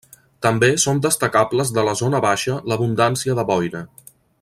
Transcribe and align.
També 0.45 0.69
són 0.83 1.01
destacables 1.07 1.73
de 1.77 1.85
la 1.89 1.95
zona 2.01 2.23
baixa 2.29 2.59
l'abundància 2.73 3.41
de 3.41 3.49
boira. 3.53 3.87